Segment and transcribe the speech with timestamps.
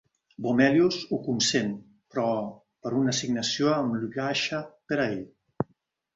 [0.43, 1.69] Bomelius ho consent,
[2.15, 2.31] però
[2.87, 5.23] per una assignació amb Lyubasha per a ell.